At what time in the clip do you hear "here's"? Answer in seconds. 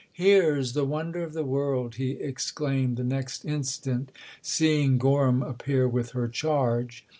0.31-0.73